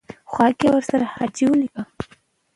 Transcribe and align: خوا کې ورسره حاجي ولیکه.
خوا 0.31 0.47
کې 0.59 0.67
ورسره 0.71 1.05
حاجي 1.15 1.45
ولیکه. 1.47 1.81